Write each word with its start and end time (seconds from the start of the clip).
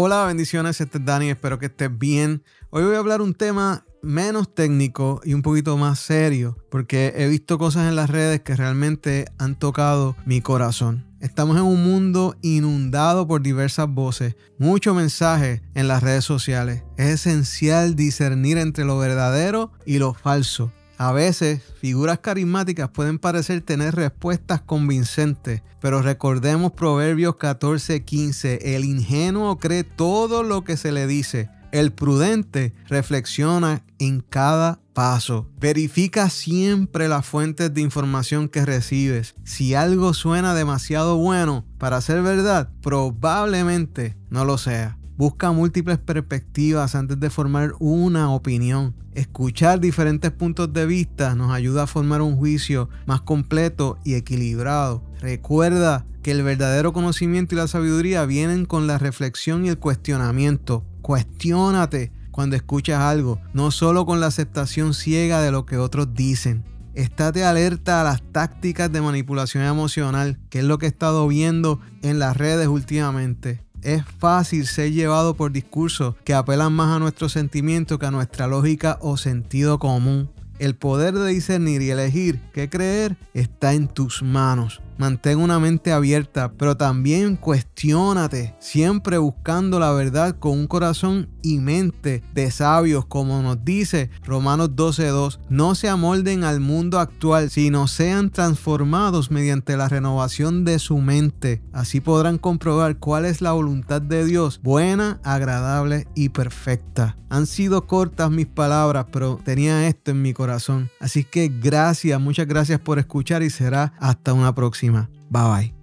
Hola, 0.00 0.26
bendiciones, 0.26 0.80
este 0.80 0.98
es 0.98 1.04
Dani, 1.04 1.28
espero 1.28 1.58
que 1.58 1.66
estés 1.66 1.98
bien. 1.98 2.44
Hoy 2.70 2.84
voy 2.84 2.94
a 2.94 3.00
hablar 3.00 3.20
un 3.20 3.34
tema 3.34 3.84
menos 4.00 4.54
técnico 4.54 5.20
y 5.24 5.34
un 5.34 5.42
poquito 5.42 5.76
más 5.76 5.98
serio, 5.98 6.56
porque 6.70 7.14
he 7.16 7.26
visto 7.26 7.58
cosas 7.58 7.88
en 7.88 7.96
las 7.96 8.08
redes 8.08 8.42
que 8.42 8.54
realmente 8.54 9.24
han 9.38 9.58
tocado 9.58 10.14
mi 10.24 10.40
corazón. 10.40 11.04
Estamos 11.18 11.56
en 11.56 11.64
un 11.64 11.82
mundo 11.82 12.36
inundado 12.42 13.26
por 13.26 13.42
diversas 13.42 13.88
voces, 13.88 14.36
mucho 14.56 14.94
mensaje 14.94 15.62
en 15.74 15.88
las 15.88 16.00
redes 16.00 16.24
sociales. 16.24 16.84
Es 16.96 17.08
esencial 17.08 17.96
discernir 17.96 18.56
entre 18.56 18.84
lo 18.84 18.98
verdadero 18.98 19.72
y 19.84 19.98
lo 19.98 20.14
falso. 20.14 20.70
A 20.98 21.12
veces, 21.12 21.62
figuras 21.80 22.18
carismáticas 22.18 22.88
pueden 22.88 23.20
parecer 23.20 23.60
tener 23.60 23.94
respuestas 23.94 24.60
convincentes, 24.60 25.62
pero 25.80 26.02
recordemos 26.02 26.72
Proverbios 26.72 27.36
14:15, 27.36 28.58
el 28.74 28.84
ingenuo 28.84 29.58
cree 29.58 29.84
todo 29.84 30.42
lo 30.42 30.64
que 30.64 30.76
se 30.76 30.90
le 30.90 31.06
dice, 31.06 31.50
el 31.70 31.92
prudente 31.92 32.74
reflexiona 32.88 33.84
en 34.00 34.20
cada 34.20 34.80
paso. 34.92 35.48
Verifica 35.60 36.30
siempre 36.30 37.08
las 37.08 37.24
fuentes 37.24 37.72
de 37.72 37.80
información 37.80 38.48
que 38.48 38.66
recibes. 38.66 39.36
Si 39.44 39.74
algo 39.74 40.14
suena 40.14 40.52
demasiado 40.54 41.16
bueno 41.16 41.64
para 41.78 42.00
ser 42.00 42.22
verdad, 42.22 42.70
probablemente 42.82 44.16
no 44.30 44.44
lo 44.44 44.58
sea. 44.58 44.97
Busca 45.18 45.50
múltiples 45.50 45.98
perspectivas 45.98 46.94
antes 46.94 47.18
de 47.18 47.28
formar 47.28 47.72
una 47.80 48.30
opinión. 48.30 48.94
Escuchar 49.14 49.80
diferentes 49.80 50.30
puntos 50.30 50.72
de 50.72 50.86
vista 50.86 51.34
nos 51.34 51.50
ayuda 51.50 51.82
a 51.82 51.86
formar 51.88 52.22
un 52.22 52.36
juicio 52.36 52.88
más 53.04 53.22
completo 53.22 53.98
y 54.04 54.14
equilibrado. 54.14 55.02
Recuerda 55.20 56.06
que 56.22 56.30
el 56.30 56.44
verdadero 56.44 56.92
conocimiento 56.92 57.56
y 57.56 57.58
la 57.58 57.66
sabiduría 57.66 58.26
vienen 58.26 58.64
con 58.64 58.86
la 58.86 58.96
reflexión 58.96 59.66
y 59.66 59.70
el 59.70 59.78
cuestionamiento. 59.78 60.84
Cuestiónate 61.02 62.12
cuando 62.30 62.54
escuchas 62.54 63.00
algo, 63.00 63.40
no 63.52 63.72
solo 63.72 64.06
con 64.06 64.20
la 64.20 64.26
aceptación 64.26 64.94
ciega 64.94 65.42
de 65.42 65.50
lo 65.50 65.66
que 65.66 65.78
otros 65.78 66.14
dicen. 66.14 66.62
Estate 66.94 67.44
alerta 67.44 68.00
a 68.00 68.04
las 68.04 68.22
tácticas 68.30 68.92
de 68.92 69.00
manipulación 69.00 69.64
emocional, 69.64 70.38
que 70.48 70.60
es 70.60 70.64
lo 70.64 70.78
que 70.78 70.86
he 70.86 70.88
estado 70.88 71.26
viendo 71.26 71.80
en 72.02 72.20
las 72.20 72.36
redes 72.36 72.68
últimamente. 72.68 73.67
Es 73.82 74.04
fácil 74.04 74.66
ser 74.66 74.92
llevado 74.92 75.34
por 75.34 75.52
discursos 75.52 76.16
que 76.24 76.34
apelan 76.34 76.72
más 76.72 76.96
a 76.96 76.98
nuestros 76.98 77.32
sentimientos 77.32 77.98
que 77.98 78.06
a 78.06 78.10
nuestra 78.10 78.46
lógica 78.46 78.98
o 79.00 79.16
sentido 79.16 79.78
común. 79.78 80.30
El 80.58 80.74
poder 80.74 81.14
de 81.14 81.28
discernir 81.28 81.82
y 81.82 81.90
elegir 81.90 82.40
qué 82.52 82.68
creer 82.68 83.16
está 83.34 83.74
en 83.74 83.86
tus 83.86 84.22
manos. 84.22 84.80
Mantén 84.98 85.38
una 85.38 85.58
mente 85.58 85.92
abierta, 85.92 86.52
pero 86.58 86.76
también 86.76 87.36
cuestiónate, 87.36 88.54
siempre 88.58 89.18
buscando 89.18 89.78
la 89.78 89.92
verdad 89.92 90.36
con 90.38 90.52
un 90.52 90.66
corazón 90.66 91.28
y 91.42 91.58
mente 91.58 92.22
de 92.34 92.50
sabios, 92.50 93.06
como 93.06 93.40
nos 93.42 93.64
dice 93.64 94.10
Romanos 94.24 94.70
12:2. 94.74 95.38
No 95.48 95.74
se 95.74 95.88
amolden 95.88 96.44
al 96.44 96.60
mundo 96.60 96.98
actual, 96.98 97.50
sino 97.50 97.86
sean 97.86 98.30
transformados 98.30 99.30
mediante 99.30 99.76
la 99.76 99.88
renovación 99.88 100.64
de 100.64 100.78
su 100.78 100.98
mente. 100.98 101.62
Así 101.72 102.00
podrán 102.00 102.38
comprobar 102.38 102.98
cuál 102.98 103.24
es 103.24 103.40
la 103.40 103.52
voluntad 103.52 104.02
de 104.02 104.24
Dios, 104.24 104.60
buena, 104.62 105.20
agradable 105.22 106.08
y 106.14 106.30
perfecta. 106.30 107.16
Han 107.30 107.46
sido 107.46 107.86
cortas 107.86 108.30
mis 108.30 108.46
palabras, 108.46 109.06
pero 109.12 109.38
tenía 109.44 109.86
esto 109.86 110.10
en 110.10 110.22
mi 110.22 110.32
corazón. 110.32 110.90
Así 110.98 111.24
que 111.24 111.48
gracias, 111.48 112.18
muchas 112.20 112.46
gracias 112.46 112.80
por 112.80 112.98
escuchar 112.98 113.42
y 113.42 113.50
será 113.50 113.92
hasta 113.98 114.32
una 114.32 114.54
Bye 114.92 115.06
bye. 115.30 115.77